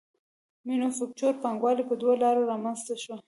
مینوفکچور 0.65 1.33
پانګوالي 1.43 1.83
په 1.89 1.95
دوو 2.01 2.13
لارو 2.23 2.49
رامنځته 2.51 2.95
شوه 3.03 3.17